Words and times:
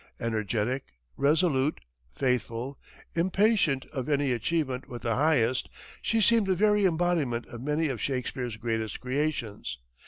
Energetic, 0.19 0.83
resolute, 1.15 1.79
faithful, 2.11 2.79
impatient 3.13 3.85
of 3.93 4.09
any 4.09 4.31
achievement 4.31 4.85
but 4.89 5.03
the 5.03 5.13
highest, 5.15 5.69
she 6.01 6.19
seemed 6.19 6.47
the 6.47 6.55
very 6.55 6.87
embodiment 6.87 7.45
of 7.49 7.61
many 7.61 7.87
of 7.87 8.01
Shakespeare's 8.01 8.57
greatest 8.57 8.99
creations. 8.99 9.77